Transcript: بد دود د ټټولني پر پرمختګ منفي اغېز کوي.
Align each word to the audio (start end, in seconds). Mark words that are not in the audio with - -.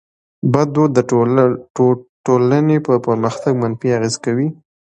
بد 0.53 0.67
دود 0.75 0.91
د 0.95 0.99
ټټولني 1.09 2.77
پر 2.85 2.95
پرمختګ 3.07 3.53
منفي 3.61 3.89
اغېز 3.97 4.15
کوي. 4.25 4.47